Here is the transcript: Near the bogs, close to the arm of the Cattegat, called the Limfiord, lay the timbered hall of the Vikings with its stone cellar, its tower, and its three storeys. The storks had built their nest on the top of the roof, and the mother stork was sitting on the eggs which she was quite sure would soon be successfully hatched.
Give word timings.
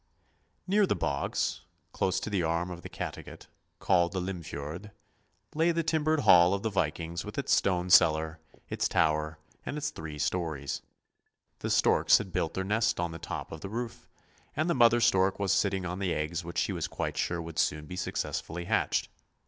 Near 0.65 0.87
the 0.87 0.95
bogs, 0.95 1.61
close 1.91 2.19
to 2.21 2.31
the 2.31 2.41
arm 2.41 2.71
of 2.71 2.81
the 2.81 2.89
Cattegat, 2.89 3.45
called 3.77 4.13
the 4.13 4.19
Limfiord, 4.19 4.89
lay 5.53 5.71
the 5.71 5.83
timbered 5.83 6.21
hall 6.21 6.55
of 6.55 6.63
the 6.63 6.71
Vikings 6.71 7.23
with 7.23 7.37
its 7.37 7.53
stone 7.53 7.91
cellar, 7.91 8.39
its 8.67 8.87
tower, 8.87 9.37
and 9.63 9.77
its 9.77 9.91
three 9.91 10.17
storeys. 10.17 10.81
The 11.59 11.69
storks 11.69 12.17
had 12.17 12.33
built 12.33 12.55
their 12.55 12.63
nest 12.63 12.99
on 12.99 13.11
the 13.11 13.19
top 13.19 13.51
of 13.51 13.61
the 13.61 13.69
roof, 13.69 14.09
and 14.55 14.67
the 14.67 14.73
mother 14.73 15.01
stork 15.01 15.37
was 15.37 15.53
sitting 15.53 15.85
on 15.85 15.99
the 15.99 16.15
eggs 16.15 16.43
which 16.43 16.57
she 16.57 16.71
was 16.73 16.87
quite 16.87 17.15
sure 17.15 17.39
would 17.39 17.59
soon 17.59 17.85
be 17.85 17.95
successfully 17.95 18.65
hatched. 18.65 19.07